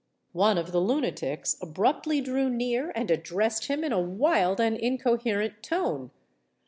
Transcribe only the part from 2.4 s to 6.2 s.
near and addressed him in a wild and incoherent tone.